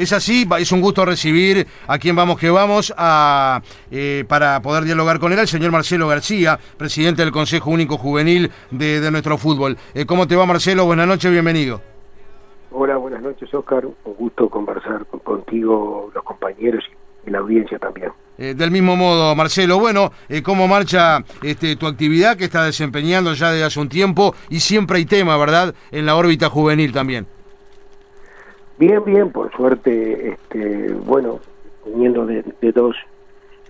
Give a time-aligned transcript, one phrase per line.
[0.00, 4.84] Es así, es un gusto recibir a quien vamos que vamos a, eh, para poder
[4.84, 9.76] dialogar con él, al señor Marcelo García, presidente del Consejo Único Juvenil de, nuestro fútbol.
[9.92, 10.86] Eh, ¿Cómo te va Marcelo?
[10.86, 11.82] Buenas noches, bienvenido.
[12.70, 16.82] Hola, buenas noches Oscar, un gusto conversar contigo, los compañeros
[17.26, 18.10] y la audiencia también.
[18.38, 20.12] Eh, del mismo modo, Marcelo, bueno,
[20.42, 24.96] ¿cómo marcha este, tu actividad que está desempeñando ya desde hace un tiempo y siempre
[24.96, 27.26] hay tema, ¿verdad?, en la órbita juvenil también.
[28.80, 31.38] Bien, bien, por suerte, este, bueno,
[31.84, 32.96] viniendo de, dos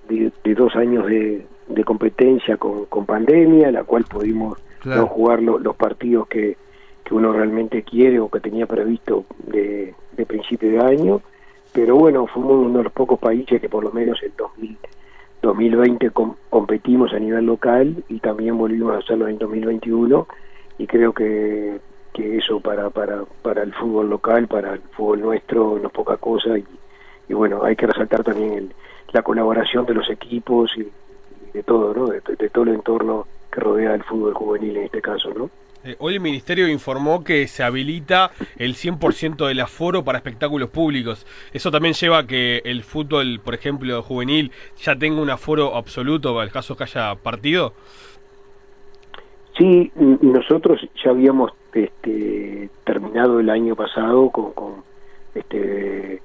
[0.09, 1.45] de, dos años de,
[1.85, 6.57] competencia con, pandemia, la cual pudimos no jugar los partidos que,
[7.03, 9.97] que uno realmente quiere o que tenía previsto de,
[10.29, 11.23] principio de año,
[11.73, 14.79] pero bueno, fuimos uno de los pocos países que por lo menos en 2000,
[15.43, 16.13] 2020
[16.51, 20.29] competimos a nivel local y también volvimos a hacerlo en 2021
[20.79, 21.81] y creo que
[22.13, 26.17] que eso para, para, para el fútbol local, para el fútbol nuestro, no es poca
[26.17, 26.65] cosa y,
[27.33, 28.75] bueno, hay que resaltar también el,
[29.13, 30.89] la colaboración de los equipos y,
[31.53, 32.07] de todo, ¿no?
[32.07, 32.21] De,
[32.51, 35.51] todo el entorno que rodea el fútbol juvenil en este caso, ¿no?
[35.83, 41.27] Eh, hoy el Ministerio informó que se habilita el 100% del aforo para espectáculos públicos.
[41.55, 46.35] ¿Eso también lleva a que el fútbol, por ejemplo, juvenil, ya tenga un aforo absoluto
[46.35, 47.73] para el caso que haya partido?
[49.61, 54.83] Sí, nosotros ya habíamos este, terminado el año pasado con, con
[55.35, 56.23] este,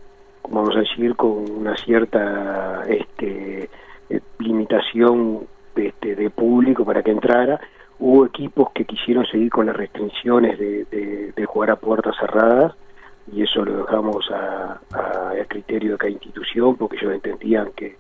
[0.50, 3.70] vamos a decir, con una cierta este,
[4.40, 7.60] limitación este, de público para que entrara.
[8.00, 10.86] Hubo equipos que quisieron seguir con las restricciones de,
[11.36, 12.74] de, jugar a puertas cerradas
[13.34, 17.98] y eso lo dejamos a, a criterio de cada institución porque ellos entendían que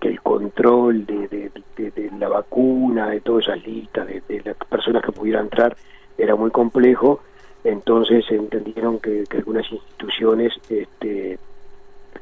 [0.00, 5.12] que el control de, de, la vacuna, de todas esas listas, de, las personas que
[5.12, 5.76] pudieran entrar,
[6.16, 7.20] era muy complejo,
[7.64, 11.38] entonces entendieron que, algunas instituciones este,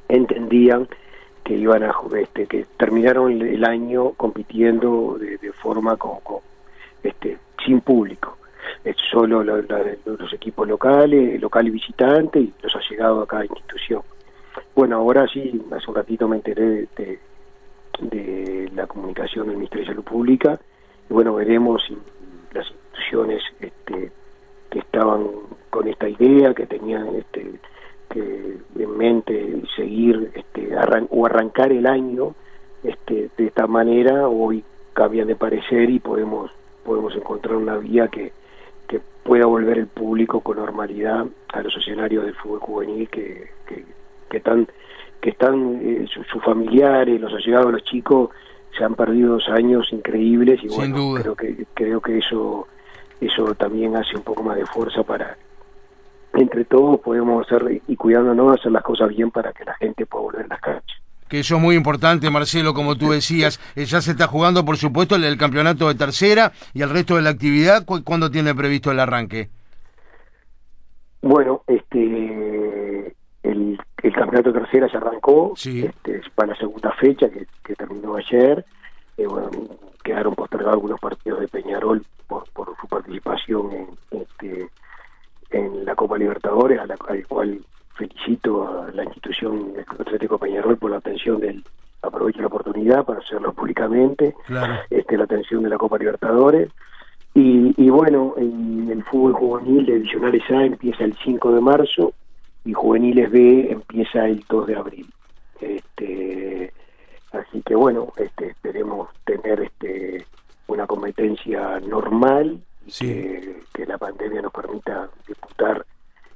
[0.08, 0.88] entendían
[1.44, 6.42] que iban a este, que terminaron el, año compitiendo de, forma como,
[7.02, 8.36] este, sin público
[8.84, 14.03] es solo los equipos locales, local y visitante y los ha llegado a cada institución.
[14.75, 17.19] Bueno, ahora sí, hace un ratito me enteré de,
[18.01, 20.59] de la comunicación del Ministerio de Salud Pública.
[21.09, 21.97] Y bueno, veremos si
[22.53, 24.11] las instituciones este,
[24.71, 25.27] que estaban
[25.71, 27.61] con esta idea, que tenían este,
[28.11, 30.75] que en mente seguir este,
[31.11, 32.34] o arrancar el año
[32.83, 36.51] este, de esta manera, hoy cambian de parecer y podemos,
[36.84, 38.33] podemos encontrar una vía que,
[38.89, 43.84] que pueda volver el público con normalidad a los escenarios del fútbol juvenil que, que,
[44.31, 44.67] que tan
[45.26, 48.31] que están eh, sus familiares, los allegados, los chicos,
[48.78, 52.69] se han perdido dos años increíbles y bueno, creo que creo que eso
[53.20, 55.36] eso también hace un poco más de fuerza para
[56.32, 60.22] entre todos podemos hacer y cuidándonos hacer las cosas bien para que la gente pueda
[60.26, 61.03] volver a las canchas.
[61.28, 64.76] Que eso es muy importante, Marcelo, como tú decías, eh, ya se está jugando, por
[64.76, 67.84] supuesto, el, campeonato de tercera y el resto de la actividad.
[67.84, 69.48] ¿Cuándo tiene previsto el arranque?
[71.22, 71.98] Bueno, este,
[74.03, 78.65] el el campeonato tercera ya arrancó, este, para la segunda fecha que, terminó ayer.
[79.17, 79.51] Eh, bueno,
[80.05, 82.45] quedaron postergados algunos partidos de Peñarol por,
[82.81, 84.69] su participación en, este,
[85.51, 87.61] en la Copa Libertadores, a la, al cual
[87.95, 91.65] felicito a la institución Atlético Peñarol por la atención del
[92.03, 94.34] aprovecho la oportunidad para hacerlo públicamente,
[94.91, 96.71] este, la atención de la Copa Libertadores.
[97.34, 102.13] Y, y bueno, en el fútbol juvenil de Divisionales A empieza el 5 de marzo
[102.66, 105.06] y Juveniles B empieza el 2 de abril.
[105.60, 106.72] Este,
[107.32, 110.27] así que bueno, este, esperemos tener este,
[110.66, 112.60] una competencia normal
[112.99, 115.87] que, la pandemia nos permita disputar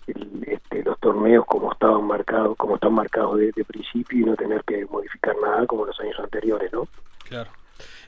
[0.06, 4.86] este, los torneos como estaban marcados, como están marcados desde principio y no tener que
[4.86, 6.86] modificar nada como los años anteriores, ¿no?
[7.28, 7.50] Claro.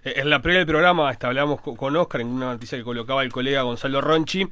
[0.04, 3.25] Eh, en la previa del programa este, hablamos con Oscar en una noticia que colocaba
[3.25, 4.47] el colega Gonzalo Ronchi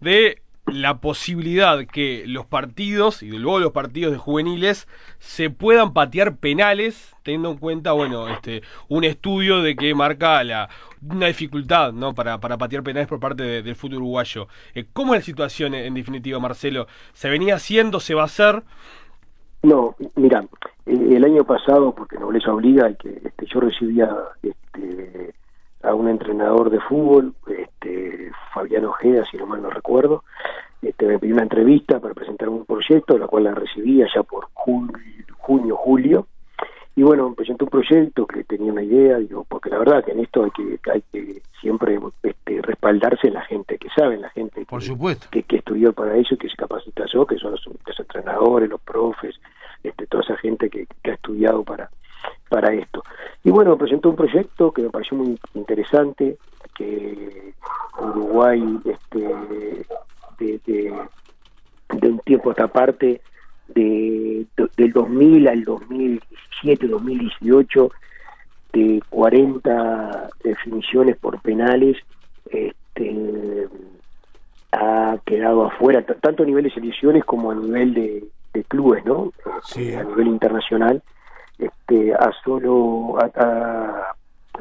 [0.00, 4.88] de la posibilidad que los partidos, y luego los partidos de juveniles,
[5.18, 10.68] se puedan patear penales, teniendo en cuenta, bueno, este, un estudio de que marca la,
[11.08, 12.14] una dificultad, ¿no?
[12.14, 14.48] Para, para patear penales por parte del fútbol uruguayo.
[14.74, 16.86] Eh, ¿Cómo es la situación en definitiva, Marcelo?
[17.12, 18.62] ¿Se venía haciendo, se va a hacer?
[19.62, 20.44] No, mira,
[20.86, 24.08] el año pasado, porque no les obliga, que este, yo recibía
[24.42, 25.34] este,
[25.86, 30.24] a un entrenador de fútbol, este, Fabián Ojeda, si no mal no recuerdo,
[30.82, 34.48] este, me pidió una entrevista para presentar un proyecto, la cual la recibí ya por
[34.54, 36.26] junio, julio,
[36.94, 40.20] y bueno, presenté un proyecto que tenía una idea, digo, porque la verdad que en
[40.20, 44.30] esto hay que, hay que siempre este, respaldarse en la gente que sabe, en la
[44.30, 45.28] gente por supuesto.
[45.30, 49.34] que, que estudió para eso, que se capacitó, que son los, entrenadores, los profes,
[50.36, 51.90] gente que, ha estudiado para,
[52.56, 53.04] para esto.
[53.44, 56.38] Y bueno, presentó un proyecto que me pareció muy interesante,
[56.74, 57.52] que
[58.00, 59.84] Uruguay, este,
[60.38, 60.94] de,
[62.08, 63.20] un tiempo a esta parte,
[63.68, 64.46] de,
[64.78, 67.90] del 2000 al 2017, 2018,
[68.72, 71.98] de 40 definiciones por penales,
[72.50, 73.68] este,
[74.72, 78.24] ha quedado afuera, tanto a nivel de selecciones como a nivel de,
[78.68, 79.34] clubes, ¿no?
[79.58, 81.02] Este, a nivel internacional,
[81.58, 84.14] este, ha solo ha,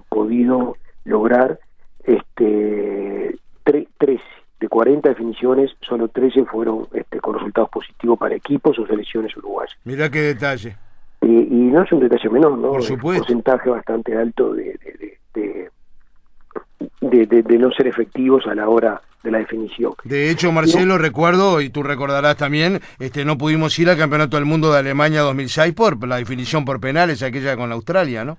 [0.09, 1.59] podido lograr
[2.03, 4.21] este, 13
[4.59, 9.75] de 40 definiciones, solo 13 fueron este, con resultados positivos para equipos o selecciones uruguayas.
[9.83, 10.75] Mira qué detalle.
[11.21, 12.69] y no es un detalle menor, ¿no?
[12.69, 13.33] Por supuesto.
[13.33, 15.69] un porcentaje bastante alto de, de, de,
[17.59, 19.93] no ser efectivos a la hora de la definición.
[20.03, 24.45] De hecho, Marcelo, recuerdo, y tú recordarás también, este no pudimos ir al Campeonato del
[24.45, 28.37] Mundo de Alemania 2006 por la definición por penales, aquella con Australia, ¿no?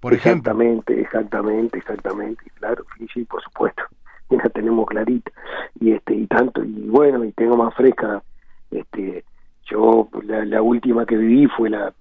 [0.00, 3.82] Por exactamente, exactamente, exactamente, claro, sí, sí, por supuesto,
[4.30, 5.32] ya la tenemos clarita.
[5.80, 8.22] Y este y tanto, y bueno, y tengo más fresca,
[8.70, 9.24] este
[9.68, 11.92] yo la, la última que viví fue la,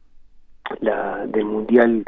[0.81, 2.06] la del Mundial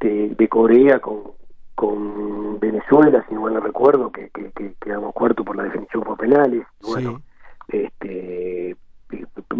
[0.00, 1.37] de, de Corea con,
[1.78, 6.18] con Venezuela, si no mal no recuerdo, que, que, quedamos cuarto por la definición por
[6.18, 6.66] penales.
[6.82, 7.22] Bueno,
[7.68, 8.76] este,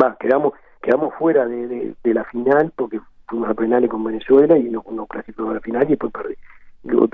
[0.02, 4.64] va, quedamos quedamos fuera de, de, la final porque fuimos a penales con Venezuela y
[4.64, 6.34] no, no clasificamos a la final y después perdí.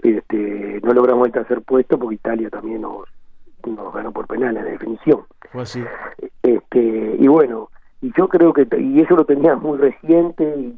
[0.05, 3.07] Este, no logramos el tercer puesto porque Italia también nos,
[3.67, 5.25] nos ganó por penales de definición.
[5.53, 5.85] así.
[6.43, 7.69] Este, y bueno,
[8.01, 10.75] y yo creo que, y eso lo tenía muy reciente, y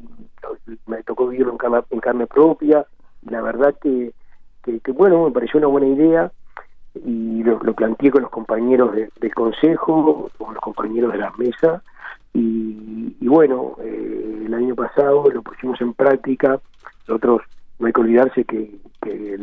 [0.85, 2.85] me tocó vivirlo en en carne propia,
[3.23, 4.11] la verdad que,
[4.63, 6.31] que, bueno, me pareció una buena idea
[6.95, 11.81] y lo, planteé con los compañeros del consejo, con los compañeros de la mesa
[12.39, 16.59] y, bueno, eh, el año pasado lo pusimos en práctica.
[17.07, 17.41] Nosotros,
[17.79, 19.39] no hay que olvidarse que, que,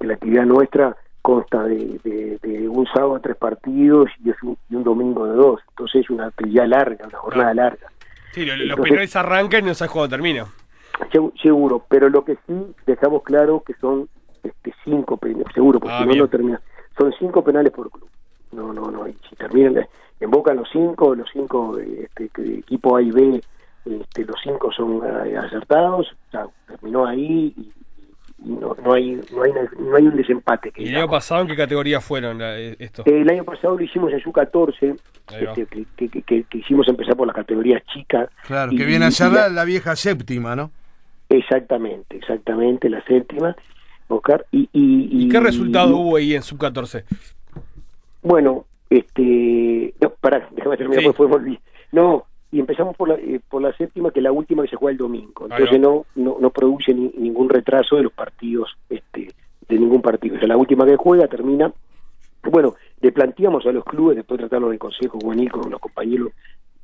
[0.00, 4.30] la actividad nuestra consta de, de, un sábado a tres partidos y,
[4.74, 5.60] un, domingo de dos.
[5.68, 7.86] Entonces es una actividad larga, una jornada larga.
[8.32, 10.46] Sí, los penales arrancan y no sabes cuándo termina.
[11.42, 14.08] Seguro, pero lo que sí dejamos claro que son
[14.42, 16.60] este, cinco penales, seguro, porque ah, si no, no termina.
[16.98, 18.08] Son cinco penales por club.
[18.52, 19.06] No, no, no.
[19.06, 19.86] Y si terminan,
[20.18, 23.40] en Boca los cinco, los cinco, este, equipo A y B,
[23.84, 26.12] este, los cinco son eh, acertados.
[26.28, 27.72] O sea, terminó ahí y,
[28.38, 30.72] no, no, hay, no, hay, no hay un desempate.
[30.76, 33.06] ¿Y el año pasado en qué categoría fueron eh, estos?
[33.06, 34.96] El año pasado lo hicimos en su 14,
[35.38, 38.30] este, que, que, que, hicimos empezar por las categorías chicas.
[38.46, 40.70] Claro, que viene a ser la vieja séptima, ¿no?
[41.30, 43.56] Exactamente, exactamente, la séptima,
[44.08, 44.44] Oscar.
[44.50, 47.04] ¿Y, y, ¿Y qué resultado hubo ahí en sub-14?
[48.22, 49.94] Bueno, este...
[50.00, 51.08] No, pará, déjame terminar, sí.
[51.08, 51.58] después
[51.92, 54.76] No, y empezamos por la, eh, por la séptima, que es la última que se
[54.76, 55.46] juega el domingo.
[55.48, 59.32] Entonces no, no, no produce ningún retraso de los partidos, este
[59.68, 60.34] de ningún partido.
[60.34, 61.72] O sea, la última que juega termina...
[62.42, 65.78] Bueno, le planteamos a los clubes, después de tratarlo en el Consejo Juvenil con los
[65.78, 66.32] compañeros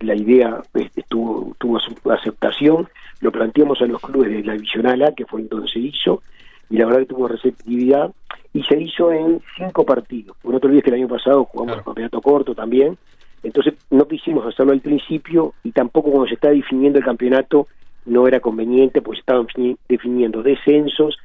[0.01, 2.89] la idea este, tuvo, tuvo su aceptación,
[3.21, 6.23] lo planteamos a los clubes de la Divisional A, que fue donde se hizo,
[6.69, 8.13] y la verdad que tuvo receptividad,
[8.53, 10.37] y se hizo en cinco partidos.
[10.45, 12.97] No te olvides que el año pasado jugamos el campeonato corto también,
[13.43, 17.67] entonces no quisimos hacerlo al principio, y tampoco cuando se está definiendo el campeonato
[18.07, 19.47] no era conveniente, pues estaban
[19.89, 21.19] definiendo descensos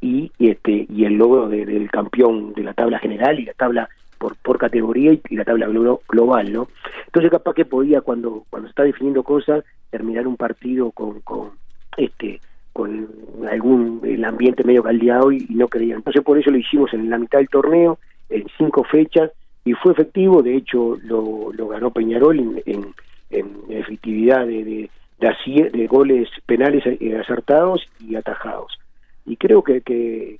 [0.00, 3.88] y, este, y el logro del campeón de la tabla general y la tabla
[4.18, 5.68] por, por categoría y, la tabla
[6.08, 6.68] global, ¿no?
[7.06, 11.50] Entonces capaz que podía cuando cuando está definiendo cosas terminar un partido con, con
[11.96, 12.40] este
[12.72, 13.08] con
[13.50, 15.96] algún el ambiente medio caldeado y, no quería.
[15.96, 17.98] Entonces por eso lo hicimos en la mitad del torneo,
[18.28, 19.30] en cinco fechas,
[19.64, 22.94] y fue efectivo, de hecho lo, ganó Peñarol en,
[23.30, 28.78] en, efectividad de, de, de, goles penales eh, acertados y atajados.
[29.26, 30.38] Y creo que, que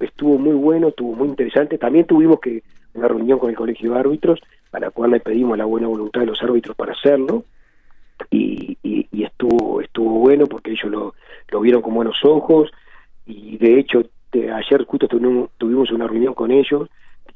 [0.00, 1.78] estuvo muy bueno, estuvo muy interesante.
[1.78, 2.62] También tuvimos que
[2.94, 4.40] una reunión con el colegio de árbitros,
[4.70, 7.44] para la cual le pedimos la buena voluntad de los árbitros para hacerlo,
[8.30, 11.14] y, y, estuvo estuvo bueno porque ellos lo,
[11.48, 12.70] lo, vieron con buenos ojos,
[13.26, 14.02] y de hecho
[14.32, 16.88] ayer justo tuvimos, tuvimos una reunión con ellos,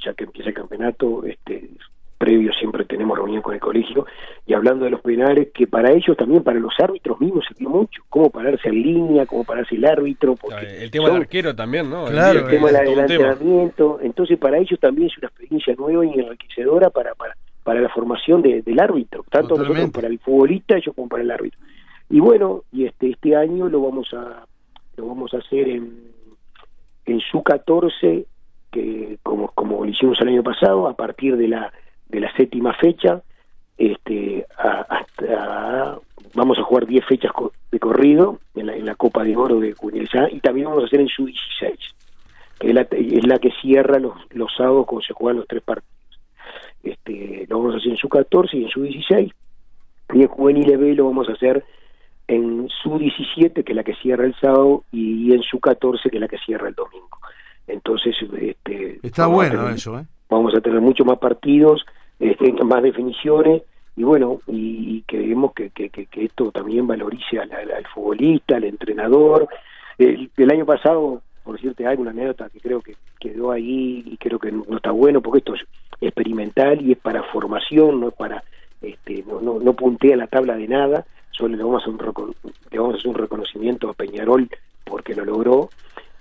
[0.04, 1.71] ya que empieza el campeonato, este
[2.25, 4.07] previo siempre tenemos reunión con el colegio,
[4.47, 7.69] y hablando de los penales, que para ellos también, para los árbitros mismos, se dio
[7.69, 10.35] mucho, cómo pararse en línea, cómo pararse el árbitro.
[10.37, 12.09] Porque el tema del arquero también, ¿no?
[12.09, 17.14] el, tema del entrenamiento, entonces para ellos también es una experiencia nueva y enriquecedora para,
[17.14, 21.31] para, para la formación del árbitro, tanto nosotros para el futbolista, ellos como para el
[21.31, 21.61] árbitro.
[22.09, 24.47] Y bueno, y este este año lo vamos a
[24.97, 26.12] lo vamos a hacer en,
[27.04, 28.26] en su 14
[28.71, 31.73] que como como lo hicimos el año pasado a partir de la
[32.14, 33.21] de la séptima fecha
[33.76, 35.99] este hasta
[36.35, 37.33] vamos a jugar 10 fechas
[37.73, 40.87] de corrido en la, en la Copa de Oro de Juvenil y también vamos a
[40.87, 41.76] hacer en su 16
[42.59, 45.62] que es la, es la que cierra los, los sábados cuando se juegan los tres
[45.62, 45.92] partidos.
[46.85, 49.33] Este, lo vamos a hacer en su 14 y en su 16
[50.12, 51.64] y en Juvenil B lo vamos a hacer
[52.28, 56.16] en su 17 que es la que cierra el sábado y en su 14 que
[56.16, 57.18] es la que cierra el domingo.
[57.66, 60.04] Entonces, este, está bueno eso, ¿eh?
[60.28, 61.85] Vamos a tener muchos más partidos,
[62.18, 63.62] este, más definiciones
[63.97, 69.49] y bueno, y, creemos que, que, que, esto también valorice al, futbolista, al entrenador.
[69.99, 74.16] El, el, año pasado, por decirte algo, una anécdota que creo que quedó ahí y
[74.16, 75.62] creo que no, está bueno porque esto es
[76.00, 78.42] experimental y es para formación, no es para,
[78.83, 82.35] este, no, no, no puntea la tabla de nada, solo le vamos a hacer un,
[82.73, 84.49] le vamos a hacer un reconocimiento a Peñarol
[84.85, 85.71] porque lo logró.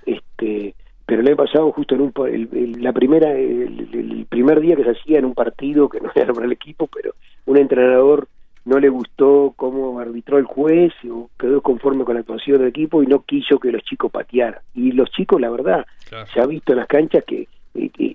[0.06, 4.84] Este, pero el año pasado justo en un el, la primera el, primer día que
[4.84, 7.14] se hacía en un partido que no era para el equipo pero
[7.46, 8.28] un entrenador
[8.66, 13.04] no le gustó cómo arbitró el juez o quedó conforme con la actuación del equipo
[13.04, 14.62] y no quiso que los chicos patearan.
[14.74, 15.86] Y los chicos la verdad
[16.34, 17.48] se ha visto en las canchas que,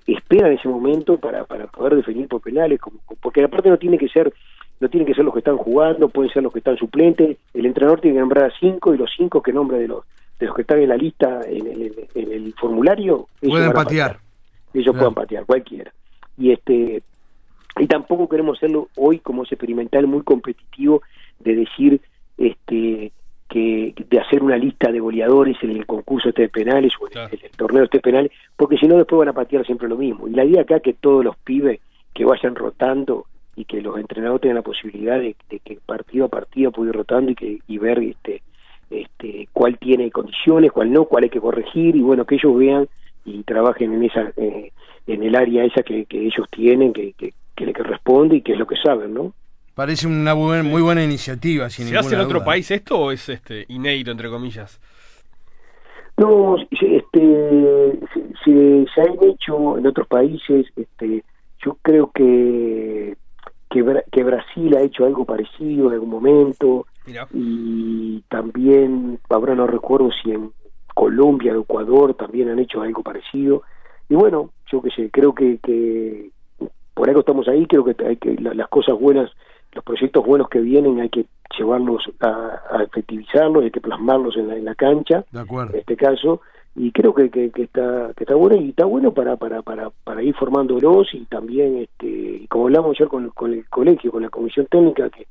[0.07, 4.07] esperan ese momento para, para poder definir por penales como, porque aparte no tiene que
[4.07, 4.33] ser
[4.79, 7.65] no tienen que ser los que están jugando, pueden ser los que están suplentes, el
[7.65, 10.05] entrenador tiene que nombrar a cinco y los cinco que nombre de los
[10.39, 11.67] de los que están en la lista en,
[12.15, 14.19] el formulario pueden patear.
[14.73, 15.91] ellos pueden patear cualquiera.
[16.37, 17.03] Y este
[17.77, 21.01] y tampoco queremos hacerlo hoy como es experimental muy competitivo
[21.39, 22.01] de decir
[22.37, 23.11] este
[23.49, 27.51] que de hacer una lista de goleadores en el concurso de penales o en el,
[27.57, 30.27] torneo de penales porque si no después van a patear siempre lo mismo.
[30.27, 31.79] Y la idea acá es que todos los pibes
[32.13, 36.71] que vayan rotando y que los entrenadores tengan la posibilidad de, que partido a partido
[36.71, 38.41] pueda ir rotando y que y ver este
[38.89, 42.87] este, cuál tiene condiciones, cuál no, cuál hay que corregir y bueno, que ellos vean
[43.25, 44.71] y trabajen en esa eh,
[45.07, 48.59] en el área esa que, ellos tienen, que, que, que le corresponde y que es
[48.59, 49.33] lo que saben, ¿no?
[49.79, 51.69] Parece una muy buena iniciativa.
[51.69, 54.77] Sin ¿Se hace en otro país esto o es este inédito, entre comillas?
[56.17, 57.99] No, este,
[58.43, 61.23] se, se, han hecho en otros países, este,
[61.63, 63.15] yo creo que,
[63.69, 66.85] que, que Brasil ha hecho algo parecido en algún momento,
[67.33, 70.51] y también, ahora no recuerdo si en
[70.93, 73.63] Colombia o Ecuador también han hecho algo parecido.
[74.09, 76.29] Y bueno, yo que sé, creo que, que
[76.93, 79.31] por algo estamos ahí, creo que hay que las cosas buenas,
[79.73, 81.25] los proyectos buenos que vienen hay que
[81.57, 86.41] llevarlos a, efectivizarlos, hay que plasmarlos en la, en la cancha, en este caso,
[86.75, 90.23] y creo que, que, está que está bueno y está bueno para para para, para
[90.23, 94.67] ir formándolos y también este como hablamos ayer con, con el colegio con la comisión
[94.67, 95.27] técnica que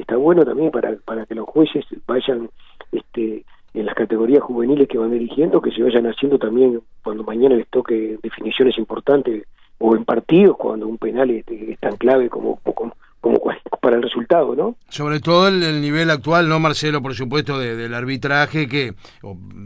[0.00, 2.48] está bueno también para, para que los jueces vayan
[2.92, 7.56] este, en las categorías juveniles que van dirigiendo, que se vayan haciendo también cuando mañana
[7.56, 9.44] les toque definiciones importantes
[9.78, 11.44] o en partidos, cuando un penal es,
[11.78, 12.94] tan clave como, como,
[13.88, 14.76] para el resultado, ¿no?
[14.90, 17.00] Sobre todo el, nivel actual, ¿no, Marcelo?
[17.00, 18.92] Por supuesto, del arbitraje, que,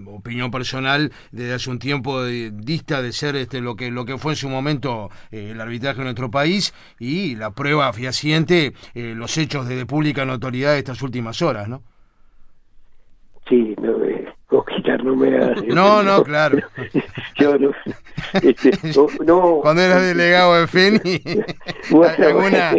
[0.06, 4.34] opinión personal, desde hace un tiempo dista de ser este lo que lo que fue
[4.34, 9.36] en su momento eh, el arbitraje en nuestro país y la prueba fehaciente, eh, los
[9.38, 11.82] hechos de, pública notoriedad de estas últimas horas, ¿no?
[13.48, 14.01] Sí, no,
[15.14, 16.58] no me No, no, claro.
[17.36, 17.70] Yo no,
[18.34, 18.70] este,
[19.24, 21.22] no, Cuando eras delegado de FENI,
[22.18, 22.74] alguna,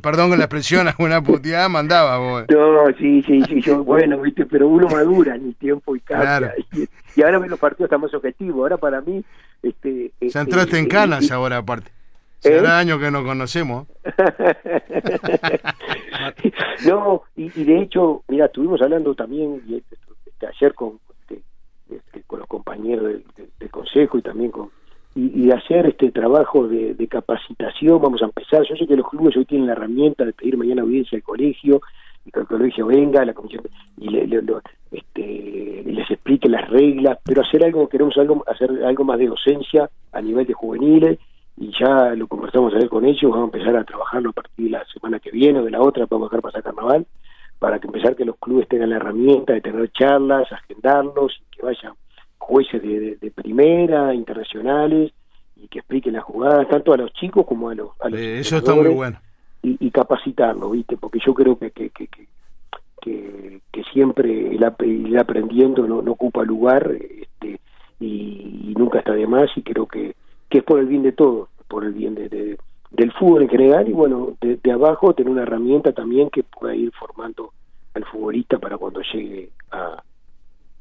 [0.00, 2.44] perdón con la expresión, alguna puteada mandaba vos.
[2.50, 6.54] No, sí, sí, sí, yo, bueno, viste, pero uno madura en el tiempo y cambia.
[7.16, 8.58] Y, ahora los partidos están más objetivos.
[8.58, 9.24] Ahora para mí...
[9.62, 11.90] Este, ya este, entraste en canas ahora aparte.
[12.40, 12.80] Será ¿Eh?
[12.80, 13.86] años que nos conocemos.
[16.86, 19.96] no, y, y, de hecho, mira, estuvimos hablando también y, este,
[20.46, 20.98] ayer con,
[22.30, 24.70] con los compañeros del, consejo y también con
[25.16, 28.00] y, hacer este trabajo de, capacitación.
[28.00, 28.62] Vamos a empezar.
[28.62, 31.82] Yo sé que los clubes hoy tienen la herramienta de pedir mañana audiencia al colegio
[32.24, 33.64] y que el colegio venga la comisión
[33.96, 34.14] y
[34.92, 39.88] este, les explique las reglas pero hacer algo queremos algo hacer algo más de docencia
[40.12, 41.18] a nivel de juveniles
[41.56, 44.72] y ya lo conversamos ayer con ellos vamos a empezar a trabajarlo a partir de
[44.72, 47.06] la semana que viene o de la otra para dejar pasar carnaval
[47.60, 51.62] para que empezar que los clubes tengan la herramienta de tener charlas, agendarlos, y que
[51.62, 51.92] vayan
[52.40, 55.12] jueces de, primera, internacionales,
[55.56, 57.90] y que expliquen las jugadas, tanto a los chicos como a los...
[58.00, 59.20] A los eh, eso está muy bueno.
[59.62, 60.96] Y, y, capacitarlo, ¿viste?
[60.96, 62.08] Porque yo creo que, que, que,
[63.00, 67.60] que, siempre el, el aprendiendo no, no, ocupa lugar este,
[68.00, 70.14] y, nunca está de más, y creo que,
[70.48, 72.58] que es por el bien de todos, por el bien de
[72.90, 76.90] del fútbol en general y bueno, de, abajo tener una herramienta también que pueda ir
[76.98, 77.52] formando
[77.94, 80.02] al futbolista para cuando llegue a,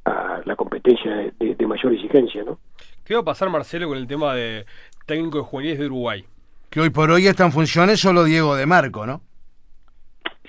[0.09, 2.59] a la competencia de, mayor exigencia, ¿no?
[3.05, 4.65] ¿Qué va a pasar, Marcelo, con el tema de
[5.05, 6.25] técnico de juveniles de Uruguay?
[6.69, 9.21] Que hoy por hoy está en funciones solo Diego de Marco, ¿no?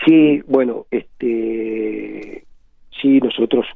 [0.04, 2.00] Sí, bueno, este
[3.18, 3.66] nosotros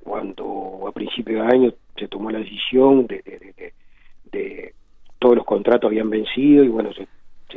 [0.00, 3.22] cuando a principio de año se tomó la decisión de,
[4.32, 4.74] de,
[5.18, 7.08] todos los contratos habían vencido y bueno, se,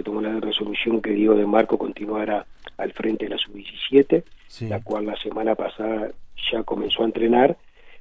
[0.04, 2.46] tomó la resolución que dio de Marco continuara
[2.78, 4.24] al frente de la sub-17,
[4.70, 6.12] la cual la semana pasada
[6.52, 7.58] ya comenzó a entrenar,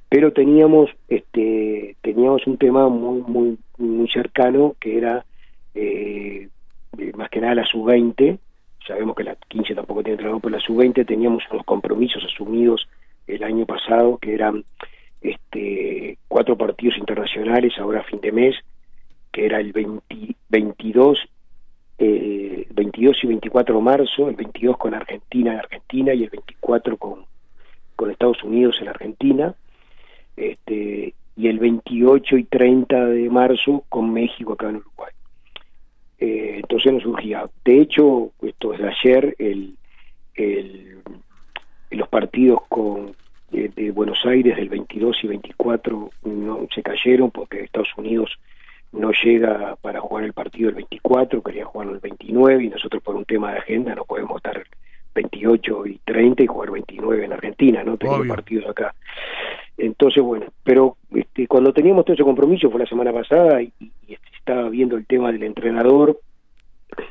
[0.09, 5.25] pero teníamos este teníamos un tema muy muy muy cercano que era
[5.75, 6.49] eh,
[7.15, 8.37] más que nada la sub-20,
[8.85, 12.87] sabemos que la 15 tampoco tiene entrenador, pero la sub-20 teníamos unos compromisos asumidos
[13.27, 14.63] el año pasado que eran
[15.21, 18.55] este, cuatro partidos internacionales ahora a fin de mes,
[19.31, 19.73] que era el
[20.49, 21.19] 22,
[22.03, 26.97] eh, 22 y 24 de marzo, el 22 con Argentina en Argentina y el 24
[26.97, 27.25] con,
[27.95, 29.53] con Estados Unidos en Argentina,
[30.35, 35.11] este, y el 28 y 30 de marzo con México acá en Uruguay.
[36.17, 37.47] Eh, entonces nos surgía.
[37.63, 39.75] De hecho, esto es de ayer, el,
[40.33, 41.03] el,
[41.91, 43.15] los partidos con
[43.51, 48.39] de, Buenos Aires del 22 y 24 no se cayeron porque Estados Unidos
[48.91, 53.15] no llega para jugar el partido el 24, quería jugarlo el 29 y nosotros por
[53.15, 54.63] un tema de agenda no podemos estar
[55.13, 57.97] 28 y 30 y jugar 29 en Argentina, ¿no?
[57.97, 58.93] Tenemos partidos acá.
[59.77, 63.71] Entonces, bueno, pero este, cuando teníamos todo ese compromiso fue la semana pasada y,
[64.37, 66.19] estaba viendo el tema del entrenador,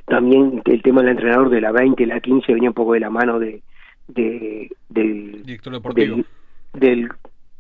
[0.06, 3.00] también el tema del entrenador de la 20 y la 15 venía un poco de
[3.00, 3.62] la mano de,
[4.08, 5.44] de, del,
[6.74, 7.08] del,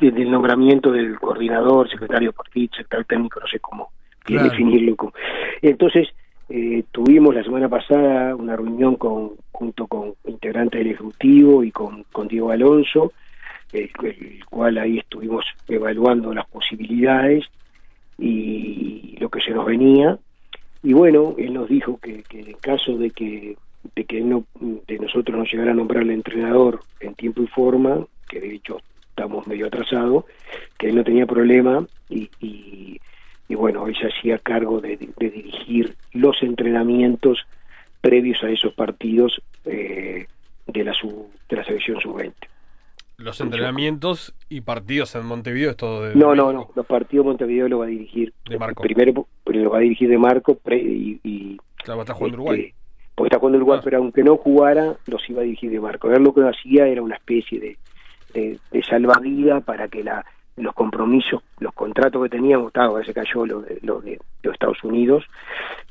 [0.00, 3.92] del, nombramiento del coordinador, secretario partido, secretario técnico, no sé cómo
[4.26, 4.96] definirlo.
[5.62, 6.08] Entonces,
[6.48, 12.04] eh, tuvimos la semana pasada una reunión con, junto con integrantes del Ejecutivo y con,
[12.12, 13.12] con Diego Alonso,
[13.72, 13.90] el,
[14.48, 17.44] cual ahí estuvimos evaluando las posibilidades
[18.18, 20.18] y lo que se nos venía.
[20.82, 23.56] Y bueno, él nos dijo que, que en caso de que
[23.94, 28.04] de que no, de nosotros nos llegara a nombrar el entrenador en tiempo y forma,
[28.28, 30.24] que de hecho estamos medio atrasados,
[30.78, 33.00] que él no tenía problema y, y,
[33.54, 37.38] bueno, él se hacía cargo de, dirigir los entrenamientos
[38.00, 40.26] previos a esos partidos eh,
[40.66, 40.92] de, la
[41.48, 42.32] de la selección sub-20.
[43.18, 46.14] Los entrenamientos y partidos en Montevideo es todo de...
[46.14, 48.32] No, no, no, los partidos Montevideo lo va a dirigir...
[48.48, 48.82] De Marco.
[48.82, 51.20] Primero, lo va a dirigir de Marco y...
[51.22, 52.60] y claro, está jugando Uruguay.
[52.60, 52.74] Este,
[53.14, 53.84] porque está jugando Uruguay, ah.
[53.84, 56.10] pero aunque no jugara, los iba a dirigir de Marco.
[56.10, 57.76] Él lo que hacía era una especie de,
[58.32, 60.24] de, de salvavidas para que la,
[60.60, 64.82] los compromisos, los contratos que teníamos, estaba, se cayó lo de, lo de, los Estados
[64.84, 65.24] Unidos,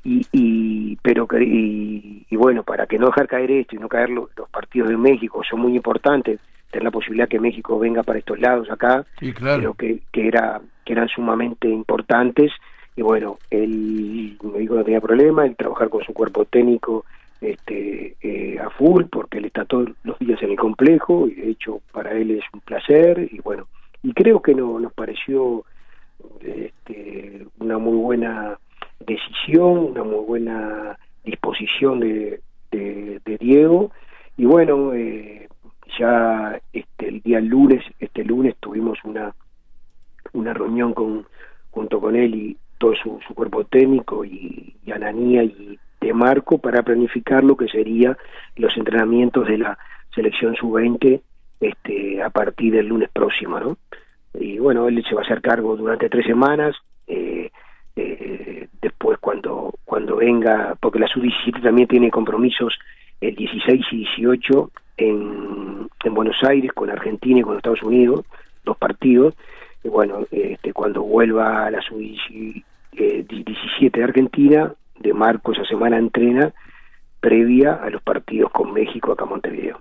[0.04, 4.10] y, y pero que, y, bueno, para que no dejar caer esto y no caer
[4.10, 6.40] los partidos de México, son muy importantes,
[6.72, 9.06] tener la posibilidad que México venga para estos lados acá,
[9.40, 12.52] pero que, que, era, que eran sumamente importantes,
[12.96, 17.06] y bueno, él me dijo que no tenía problema, el trabajar con su cuerpo técnico
[17.42, 21.52] este, eh, a full porque él está todos los días en el complejo y de
[21.52, 23.68] hecho para él es un placer y bueno,
[24.04, 25.66] y creo que no, nos pareció
[26.42, 28.58] este, una muy buena
[29.00, 33.92] decisión, una muy buena disposición de, de, Diego.
[34.38, 35.48] Y bueno, eh,
[35.98, 39.34] ya este, el día lunes, este lunes tuvimos una,
[40.34, 41.26] una reunión con,
[41.72, 46.58] junto con él y todo su, su cuerpo técnico y, y Ananía y de marco
[46.58, 48.18] para planificar lo que sería
[48.56, 49.78] los entrenamientos de la
[50.16, 51.22] selección sub-20
[51.60, 53.78] este, a partir del lunes próximo, ¿no?
[54.34, 56.76] Y bueno, él se va a hacer cargo durante tres semanas,
[57.08, 57.52] eh,
[57.96, 62.78] eh, después cuando, cuando venga, porque la sub-17 también tiene compromisos
[63.20, 68.26] el 16 y 18 en, en Buenos Aires con Argentina y con Estados Unidos,
[68.64, 69.36] dos partidos,
[69.84, 75.98] y bueno, este, cuando vuelva a la sub-17 eh, de Argentina, de Marco esa semana
[75.98, 76.54] entrena
[77.20, 79.80] previa a los partidos con México acá en Montevideo.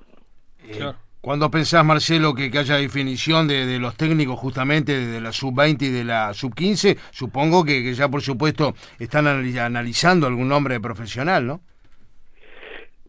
[1.29, 6.03] ¿Cuándo pensás, Marcelo, que, haya definición de, los técnicos justamente de la sub-20 y de
[6.03, 6.97] la sub-15?
[7.11, 11.61] Supongo que, ya, por supuesto, están analizando algún nombre profesional, ¿no?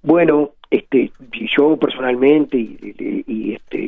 [0.02, 1.14] Bueno, este,
[1.56, 3.80] yo personalmente y, este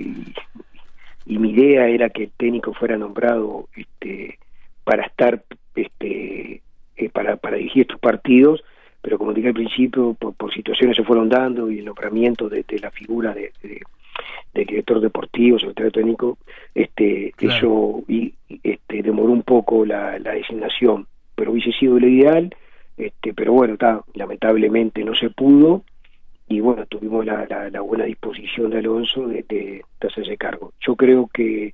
[1.26, 4.40] y, mi idea era que el técnico fuera nombrado este,
[4.86, 5.44] para estar
[5.76, 6.62] este,
[6.96, 8.64] eh, para, para dirigir estos partidos,
[9.02, 12.92] pero como dije al principio, por, situaciones se fueron dando y el nombramiento de, la
[12.92, 13.52] figura de,
[14.54, 16.38] director deportivo, secretario técnico,
[16.76, 18.34] este, eso y,
[18.64, 22.54] este, demoró un poco la, designación, pero hubiese sido lo ideal,
[22.98, 25.84] este, pero bueno, está, lamentablemente no se pudo
[26.48, 30.74] y bueno, tuvimos la, la, buena disposición de Alonso de, de, hacerse cargo.
[30.82, 31.74] Yo creo que,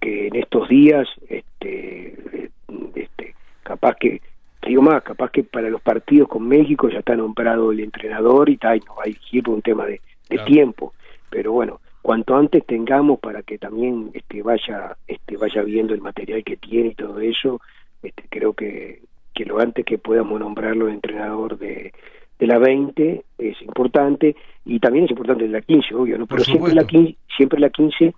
[0.00, 2.50] que en estos días, este,
[2.94, 4.20] este, capaz que
[4.66, 8.56] digo más, capaz que para los partidos con México ya está nombrado el entrenador y,
[8.56, 10.00] tal, y nos va a dirigir por un tema de,
[10.44, 10.92] tiempo.
[11.30, 16.44] Pero bueno, cuanto antes tengamos para que también este, vaya este, vaya viendo el material
[16.44, 17.60] que tiene y todo eso,
[18.00, 19.00] este, creo que,
[19.34, 21.92] que lo antes que podamos nombrarlo entrenador de,
[22.38, 26.28] de la 20 es importante y también es importante la 15, obvio, ¿no?
[26.28, 28.14] Pero siempre la 15, siempre la 15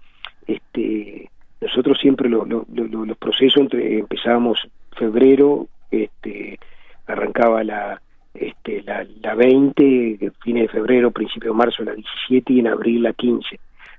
[0.48, 1.30] este
[1.62, 6.58] nosotros siempre lo, los procesos entre, empezábamos febrero, este
[7.06, 8.02] arrancaba la
[8.34, 13.04] este la, la 20, fines de febrero, principio de marzo la 17 y en abril
[13.04, 13.58] la 15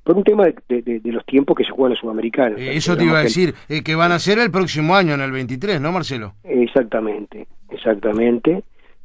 [0.09, 2.59] por un tema de, los tiempos que se juegan los sudamericanos.
[2.59, 5.21] Eh, eso te iba a decir, eh, que van a ser el próximo año, en
[5.21, 6.33] el 23, ¿no, Marcelo?
[6.43, 8.63] Exactamente, exactamente.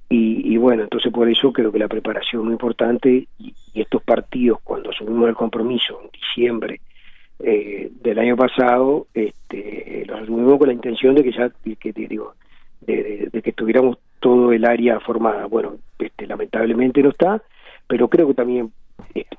[0.09, 4.61] Y, bueno, entonces por eso creo que la preparación es muy importante y, estos partidos,
[4.65, 6.81] cuando asumimos el compromiso en diciembre
[7.41, 12.33] eh, del año pasado, este, los asumimos con la intención de que ya, que, digo,
[12.81, 15.45] de, que tuviéramos todo el área formada.
[15.45, 17.43] Bueno, este, lamentablemente no está,
[17.87, 18.73] pero creo que también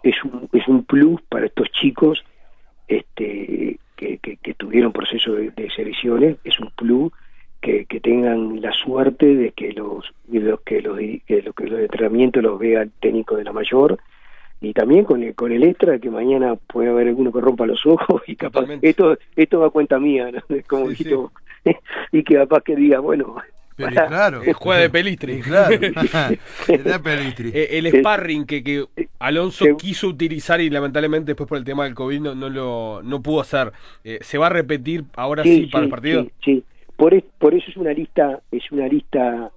[0.05, 2.23] es un, es un plus para estos chicos
[2.87, 7.11] este, que, que, tuvieron proceso de, selecciones, es un plus
[7.59, 12.43] que, que, tengan la suerte de que los, que los, que los, que los entrenamientos
[12.43, 13.97] los vea el técnico de la mayor.
[14.61, 17.85] Y también con el, con el extra que mañana puede haber alguno que rompa los
[17.85, 20.31] ojos y capaz esto esto va a cuenta mía
[20.67, 20.89] como
[22.11, 23.35] y que capaz que diga bueno
[23.75, 24.41] claro.
[24.53, 25.41] Juega de pelistri.
[25.41, 25.75] Claro.
[26.67, 28.85] Eh, el sparring que, que
[29.19, 33.21] Alonso quiso utilizar y lamentablemente después por el tema del COVID no, no lo no
[33.21, 33.71] pudo hacer.
[34.03, 36.27] Eh, ¿Se va a repetir ahora sí, para el partido?
[36.43, 36.63] Sí,
[36.95, 39.51] Por, por eso es una lista, es una lista,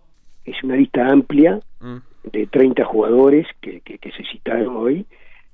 [0.44, 1.96] es una lista amplia mm.
[2.30, 5.06] de 30 jugadores que, que, que se citaron hoy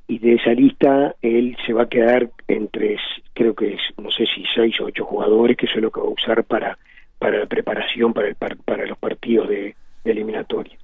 [0.07, 2.96] y de esa lista él se va a quedar entre,
[3.33, 6.00] creo que es, no sé si seis o ocho jugadores, que eso es lo que
[6.00, 6.79] va a usar para
[7.24, 10.76] para la preparación para, el, para los partidos de, eliminatoria.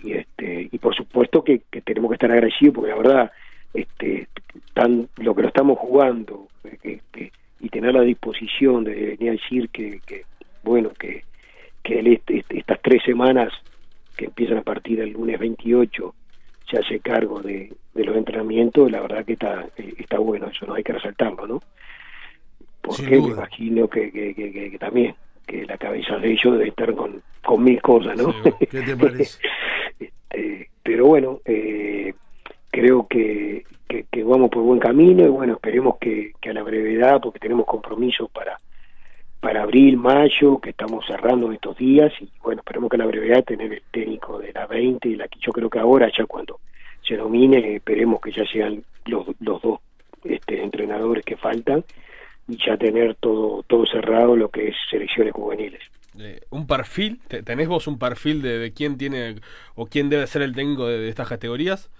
[0.00, 3.32] Y, este, y por supuesto que, tenemos que estar agradecidos porque la verdad
[3.72, 4.28] este,
[4.74, 6.48] tan, lo que lo estamos jugando
[6.82, 10.02] este, y tener la disposición de venir a decir que,
[10.62, 11.24] bueno, que,
[11.82, 13.50] que él estas tres semanas
[14.18, 16.14] que empiezan a partir del lunes 28
[16.70, 20.74] se hace cargo de, de los entrenamientos, la verdad que está, está bueno, eso no
[20.74, 21.62] hay que resaltarlo, ¿no?
[22.82, 25.14] Porque me imagino que, que, que también
[25.46, 28.34] que la cabeza de ellos debe estar con, con mil cosas, ¿no?
[28.58, 29.38] ¿Qué te parece?
[29.98, 32.14] este, pero bueno, eh,
[32.70, 37.20] creo que, que, vamos por buen camino y bueno, esperemos que, que a la brevedad,
[37.20, 38.58] porque tenemos compromisos para
[39.44, 43.44] para abril, mayo, que estamos cerrando estos días y bueno, esperemos que a la brevedad
[43.44, 46.60] tener el técnico de la 20 y la que yo creo que ahora ya cuando
[47.02, 49.80] se domine, esperemos que ya sean los, los dos
[50.24, 51.84] este, entrenadores que faltan
[52.48, 55.82] y ya tener todo todo cerrado lo que es selecciones juveniles.
[56.18, 57.20] Eh, ¿Un perfil?
[57.28, 59.36] ¿Tenés vos un perfil de, quién tiene
[59.74, 61.90] o quién debe ser el técnico de, estas categorías?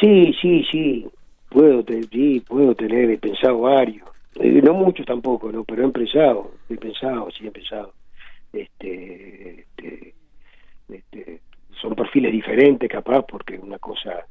[0.00, 1.06] Sí, sí, sí.
[1.48, 4.06] Puedo, sí, puedo tener, he pensado varios.
[4.34, 5.64] Eh, no muchos tampoco, ¿no?
[5.64, 7.94] Pero he pensado, he pensado, sí he pensado.
[8.52, 10.14] Este, este,
[10.90, 11.40] este,
[11.80, 14.26] son perfiles diferentes capaz porque una cosa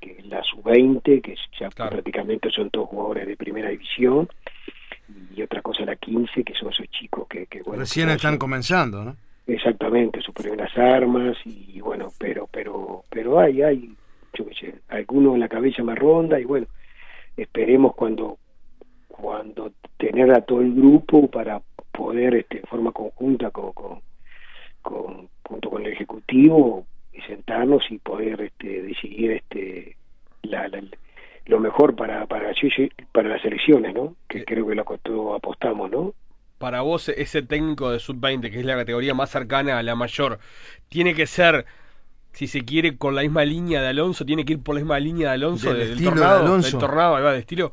[0.00, 4.28] que, la sub-20, que ya prácticamente son todos jugadores de primera división,
[5.34, 7.46] y otra cosa la 15, que son esos chicos que...
[7.46, 9.16] que bueno, Recién están comenzando, ¿no?
[9.46, 13.94] Exactamente, sus primeras armas, y bueno, pero pero pero hay, hay,
[14.32, 16.66] yo qué sé, algunos en la cabeza más ronda, y bueno,
[17.36, 18.38] esperemos cuando
[19.08, 21.60] cuando tener a todo el grupo para
[21.92, 24.00] poder este, en forma conjunta con, con,
[24.80, 26.86] con junto con el ejecutivo
[27.26, 29.96] sentarnos y poder este, decidir este
[30.42, 30.68] la,
[31.46, 32.52] lo mejor para para
[33.12, 34.44] para las elecciones no que eh.
[34.46, 36.14] creo que lo apostamos no
[36.58, 39.94] para vos ese técnico de sub 20 que es la categoría más cercana a la
[39.94, 40.38] mayor
[40.88, 41.66] tiene que ser
[42.32, 44.98] si se quiere con la misma línea de Alonso tiene que ir por la misma
[44.98, 46.70] línea de Alonso del, tornado de Alonso.
[46.70, 47.72] del tornado va de estilo.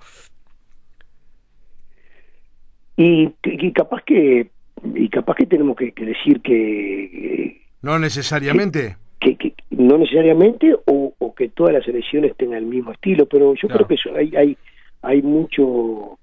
[2.98, 4.52] Y, y, capaz que
[4.94, 11.74] y capaz que tenemos que, decir que, no necesariamente que, no necesariamente o, que todas
[11.74, 14.58] las elecciones tengan el mismo estilo, pero yo creo que eso, hay, hay,
[15.02, 16.18] hay mucho,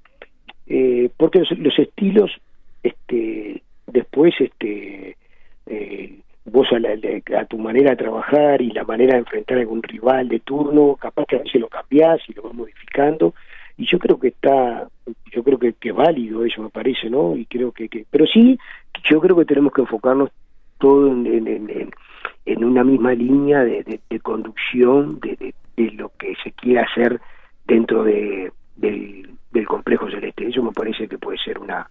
[0.67, 2.31] eh, porque los, estilos,
[2.83, 5.17] este, después, este,
[5.67, 10.29] eh, vos a, tu manera de trabajar y la manera de enfrentar a algún rival
[10.29, 13.35] de turno, capaz que a veces lo cambiás y lo vas modificando,
[13.77, 14.89] y yo creo que está,
[15.33, 17.37] yo creo que, que es válido eso me parece, ¿no?
[17.37, 18.59] Y creo que, que pero sí,
[19.09, 20.31] yo creo que tenemos que enfocarnos
[20.79, 21.91] todo en, en en
[22.57, 25.55] una misma línea de, conducción de,
[25.95, 27.21] lo que se quiere hacer
[27.67, 29.29] dentro de, del,
[29.67, 30.49] complejo celeste.
[30.49, 31.91] Eso me parece que puede ser una,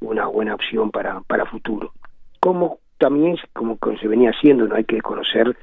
[0.00, 1.92] una buena opción para, para futuro.
[2.40, 5.56] Como también, como se venía haciendo, no hay que conocer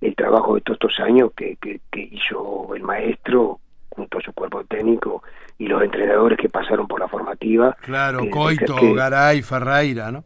[0.00, 3.60] el trabajo de todos estos años que, que, hizo el maestro
[3.90, 5.22] junto a su cuerpo técnico
[5.58, 7.76] y los entrenadores que pasaron por la formativa.
[7.82, 10.24] Claro, Coito, Garay, Ferreira, ¿no?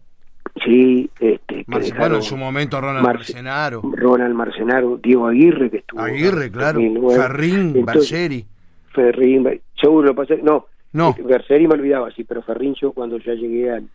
[0.63, 3.83] Sí, este, bueno, en su momento Ronald Marcenaro.
[3.83, 6.01] Ronald Marcenaro, Diego Aguirre, que estuvo.
[6.01, 6.81] Aguirre, claro.
[7.11, 8.47] Ferrín, Berseri.
[8.93, 10.39] Ferrín, seguro lo pasé.
[10.43, 11.15] No, no.
[11.19, 13.89] Berseri me olvidaba, sí, pero Ferrín, yo cuando ya llegué al.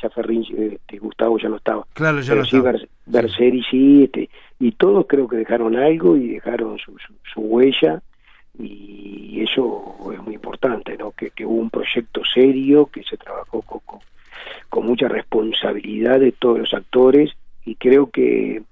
[0.00, 1.84] Ya Ferrín, este, Gustavo ya no estaba.
[1.92, 2.78] Claro, ya no sí, estaba.
[3.04, 6.96] Berseri sí, este, y todos creo que dejaron algo y dejaron su,
[7.32, 8.00] su, huella
[8.58, 11.10] y eso es muy importante, ¿no?
[11.10, 13.98] Que, que hubo un proyecto serio, que se trabajó con, con
[14.84, 17.32] mucha responsabilidad de todos los actores
[17.64, 18.62] y creo que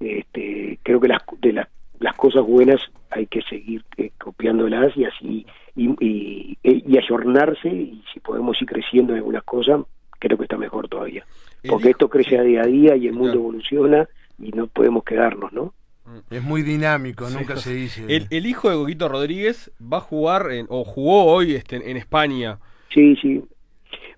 [0.00, 5.04] este, creo que las de las, las cosas buenas hay que seguir eh, copiándolas y
[5.04, 9.80] así y, y, y, ayornarse y si podemos ir creciendo en algunas cosas
[10.18, 11.24] creo que está mejor todavía.
[11.66, 14.06] Porque esto crece a día a día y el mundo evoluciona
[14.38, 15.72] y no podemos quedarnos no
[16.30, 18.04] es muy dinámico, nunca se dice.
[18.08, 22.58] El, el, hijo de Coquito Rodríguez va a jugar o jugó hoy este, en España.
[22.92, 23.42] Sí, sí,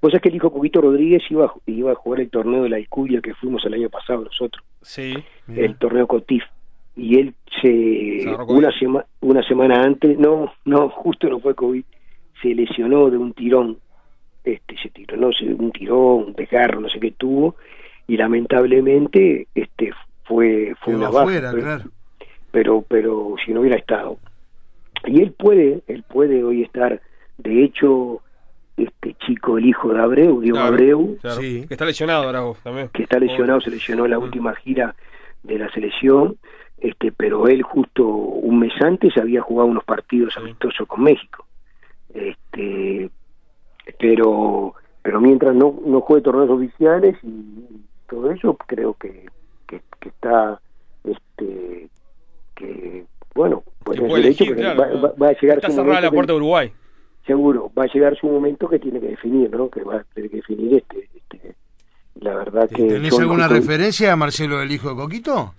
[0.01, 2.79] Vos sabés que el hijo Cuquito Rodríguez iba, iba a jugar el torneo de la
[2.79, 4.65] Icuya que fuimos el año pasado nosotros.
[4.83, 5.15] Sí.
[5.49, 6.45] El torneo Cotif.
[6.97, 8.71] Y él se, una,
[9.21, 11.85] una semana antes, no, no, justo no fue COVID,
[12.41, 13.79] se lesionó de un tirón,
[14.45, 17.57] este, se tiró, no sé, un tirón, de garro, no sé qué tuvo,
[18.07, 19.93] y lamentablemente este
[20.25, 21.53] fue, fue una baja.
[21.53, 21.83] pero,
[22.51, 24.19] pero, pero si no hubiera estado.
[25.05, 27.01] Y él puede, él puede hoy estar,
[27.39, 28.23] de hecho,
[28.77, 32.89] este chico, el hijo de Abreu, Diego Abreu, que está lesionado ahora también.
[32.93, 34.23] Que está lesionado, se lesionó en la mm.
[34.23, 34.95] última gira
[35.43, 36.37] de la selección,
[36.79, 41.47] este, pero él justo un mes antes había jugado unos partidos amistosos con México.
[42.13, 43.11] Este,
[43.99, 47.65] pero pero mientras no, no juegue torneos oficiales y
[48.09, 49.27] todo eso, creo que,
[49.67, 50.61] que, está
[51.05, 51.89] este
[52.55, 56.73] que bueno, pues el hecho que va, a llegar está cerrada la puerta de Uruguay
[57.27, 59.69] seguro va a llegar su momento que tiene que definir, ¿no?
[59.69, 61.09] Que va a tener que definir este.
[61.15, 61.55] este
[62.21, 62.87] la verdad que.
[62.87, 65.55] ¿Tenés alguna referencia a Marcelo, el hijo de Coquito?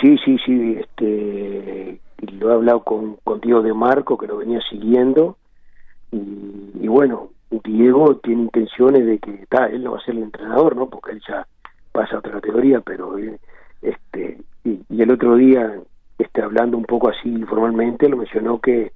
[0.00, 0.76] Sí, sí, sí.
[0.78, 2.00] Este,
[2.38, 5.38] lo he hablado con, con Diego de Marco, que lo venía siguiendo.
[6.12, 7.30] Y, bueno,
[7.64, 9.34] Diego tiene intenciones de que.
[9.42, 10.88] está él no va a ser el entrenador, ¿no?
[10.88, 11.46] Porque él ya
[11.92, 13.16] pasa a otra categoría, pero.
[13.82, 15.80] este y, y el otro día,
[16.18, 18.92] este, hablando un poco así informalmente, lo mencionó que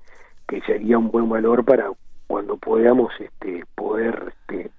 [0.50, 1.92] que sería un buen valor para
[2.26, 4.72] cuando podamos este, poder este,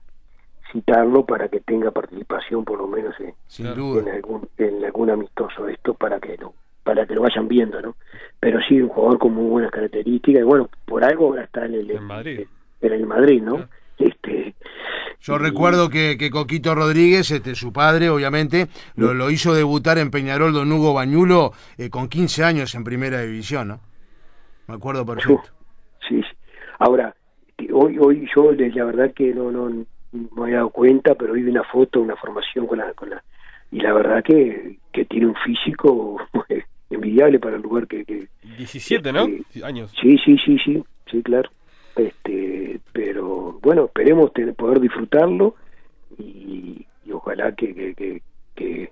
[0.69, 3.67] citarlo para que tenga participación por lo menos en,
[4.09, 6.53] algún en algún amistoso esto para que lo
[6.83, 7.95] para que lo vayan viendo no
[8.37, 11.75] pero sí un jugador con muy buenas características y bueno por algo ahora está en
[11.75, 12.41] el Madrid.
[12.81, 13.65] en el Madrid no
[13.97, 14.53] este
[15.21, 20.09] yo recuerdo que, que, Coquito Rodríguez, este, su padre, obviamente, lo, lo hizo debutar en
[20.09, 23.81] Peñarol Don Hugo Bañulo eh, con 15 años en primera división, ¿no?
[24.67, 25.60] Me acuerdo perfecto.
[26.07, 26.21] Sí,
[26.79, 27.15] ahora,
[27.71, 31.63] hoy, hoy yo la verdad que no, no, me he dado cuenta, pero vi una
[31.63, 33.23] foto, una formación con la, con la
[33.71, 36.17] y la verdad que, que tiene un físico
[36.89, 38.03] envidiable para el lugar que...
[38.03, 39.27] que 17, ¿no?
[39.63, 39.93] Años.
[39.99, 41.49] Sí, sí, sí, sí, sí, claro.
[41.95, 45.55] Este, pero bueno, esperemos tener, poder disfrutarlo
[46.17, 48.21] y, ojalá que, que,
[48.55, 48.91] que,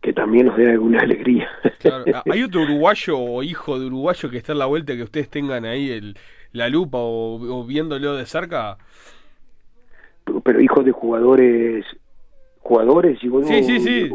[0.00, 1.48] que, también nos dé alguna alegría.
[1.80, 2.04] Claro.
[2.30, 5.64] ¿Hay otro uruguayo o hijo de uruguayo que está en la vuelta que ustedes tengan
[5.64, 6.16] ahí el,
[6.52, 8.78] la lupa o, viéndolo de cerca.
[10.44, 11.84] Pero hijo de jugadores,
[12.60, 14.10] jugadores, y sí, sí, sí.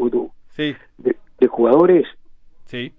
[0.56, 0.76] sí.
[0.98, 2.06] De, jugadores.
[2.64, 2.92] Sí.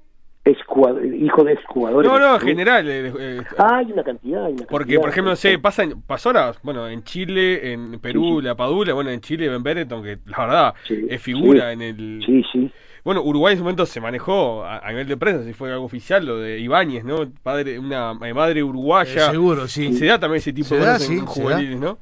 [0.46, 2.10] Hijo de jugadores.
[2.10, 2.90] No, no, en general.
[2.90, 4.50] Eh, eh, ah, hay una cantidad.
[4.70, 8.94] porque, por ejemplo, no sé, pasa pasó ahora, bueno, en Chile, en Perú, la Padula,
[8.94, 12.24] bueno, en Chile, Ben Benetton, que la verdad es figura en el.
[12.26, 12.72] Sí, sí.
[13.04, 16.26] Bueno, Uruguay en ese momento se manejó a, nivel de prensa, si fue algo oficial,
[16.26, 17.30] lo de Ibáñez, ¿no?
[17.44, 19.28] Padre, una eh, madre uruguaya.
[19.28, 19.94] Eh, seguro, sí.
[19.94, 21.98] Se da también ese tipo de cosas en juveniles, ¿no?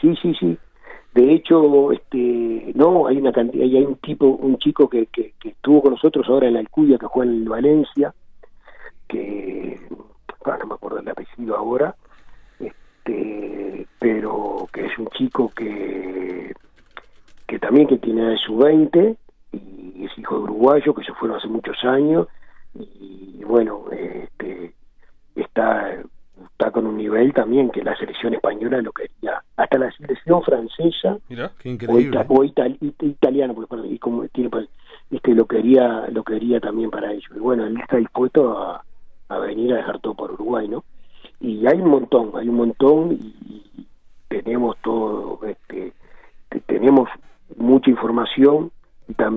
[0.00, 0.58] Sí, sí, sí.
[1.14, 5.80] De hecho, este, no, hay una cantidad, hay un tipo, un chico que, que, estuvo
[5.82, 8.12] con nosotros ahora en la Alcuya, que juega en Valencia,
[9.06, 9.78] que,
[10.44, 11.94] ah, no me acuerdo el apellido ahora,
[12.58, 16.52] este, pero que es un chico que,
[17.46, 19.16] que también que tiene su 20
[19.94, 22.26] y es hijo de uruguayo que se fueron hace muchos años
[22.74, 24.74] y bueno este,
[25.36, 26.02] está
[26.52, 29.42] está con un nivel también que la selección española lo quería.
[29.56, 31.18] Hasta la selección francesa
[32.28, 34.50] o, italiana porque y como tiene
[35.10, 37.30] este lo quería lo quería también para ellos.
[37.34, 38.84] Y bueno él está dispuesto a,
[39.40, 40.84] venir a dejar todo por Uruguay no
[41.40, 43.64] y hay un montón hay un montón y,
[44.28, 45.92] tenemos todo este
[46.66, 47.08] tenemos
[47.56, 48.83] mucha información y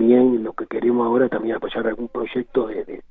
[0.08, 3.04] también lo que queremos ahora también apoyar algún proyecto de,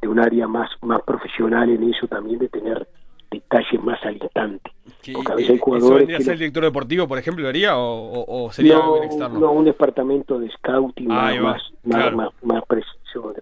[0.00, 2.86] de, un área más más profesional en eso también de tener
[3.30, 4.70] detalles más al instante.
[5.14, 8.50] Porque a veces hay jugadores ¿Eso ser el director deportivo, por ejemplo, lo haría o,
[8.52, 9.38] sería un externo?
[9.38, 12.12] No, un departamento de scouting más, más,
[12.42, 13.34] más, preciso.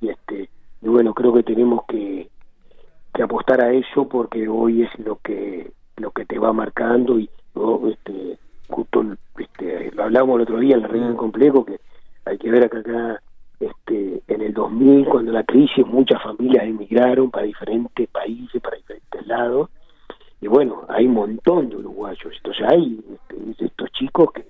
[0.00, 0.48] Y, este,
[0.82, 2.28] y bueno, creo que tenemos que,
[3.14, 7.30] que apostar a eso porque hoy es lo que lo que te va marcando y
[7.90, 9.04] este, justo
[9.38, 11.16] este, lo hablábamos el otro día en la reunión mm.
[11.16, 11.80] complejo que
[12.26, 13.22] hay que ver acá, acá
[13.60, 19.26] este, en el 2000 cuando la crisis muchas familias emigraron para diferentes países para diferentes
[19.26, 19.70] lados.
[20.40, 22.34] Y bueno hay un montón de uruguayos.
[22.36, 24.44] Entonces hay este, estos chicos que,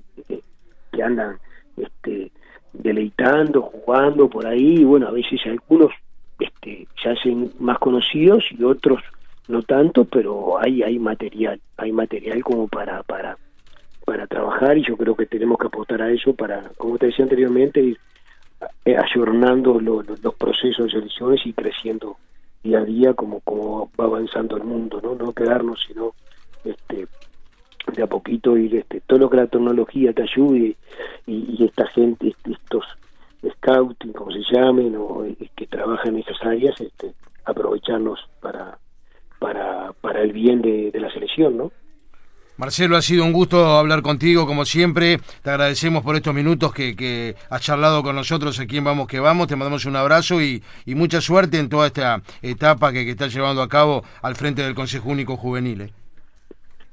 [0.90, 1.38] que, andan
[1.76, 2.32] este
[2.72, 4.80] deleitando jugando por ahí.
[4.80, 5.92] Y bueno a veces algunos
[6.40, 9.00] este se hacen más conocidos y otros
[9.48, 13.36] no tanto, pero hay hay material, hay material como para para
[14.76, 17.98] y yo creo que tenemos que apostar a eso para, como te decía anteriormente, ir
[18.84, 22.16] eh, ayornando los procesos de selecciones y creciendo
[22.62, 26.14] día a día como como va avanzando el mundo, no no quedarnos sino
[26.64, 27.06] este
[27.94, 30.76] de a poquito ir este todo lo que la tecnología te ayude
[31.26, 32.84] y, esta gente estos
[33.58, 37.12] scouting como se llamen o eh, que trabajan en esas áreas este
[37.44, 38.78] aprovecharlos para
[39.38, 41.72] para, para el bien de, la selección, ¿no?
[42.58, 45.18] Marcelo, ha sido un gusto hablar contigo, como siempre.
[45.42, 49.20] Te agradecemos por estos minutos que, que has charlado con nosotros aquí en Vamos que
[49.20, 49.46] Vamos.
[49.46, 53.34] Te mandamos un abrazo y, y mucha suerte en toda esta etapa que, que estás
[53.34, 55.82] llevando a cabo al frente del Consejo Único Juvenil.
[55.82, 55.92] ¿eh?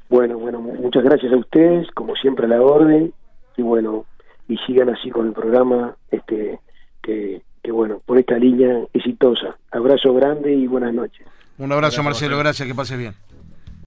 [0.10, 3.13] Bueno, bueno, muchas gracias a ustedes, como siempre a la orden.
[3.56, 4.06] Y bueno,
[4.49, 6.60] y sigan así con el programa, este
[7.02, 9.56] que, que bueno, por esta línea exitosa.
[9.71, 11.26] Abrazo grande y buenas noches.
[11.58, 13.13] Un abrazo, Marcelo, gracias, que pase bien.